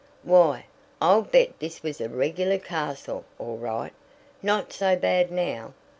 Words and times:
Why, 0.23 0.65
I'll 0.99 1.21
bet 1.21 1.59
this 1.59 1.83
was 1.83 2.01
a 2.01 2.09
regular 2.09 2.57
castle, 2.57 3.23
all 3.37 3.57
right. 3.57 3.93
Not 4.41 4.73
so 4.73 4.95
bad 4.95 5.31
now." 5.31 5.75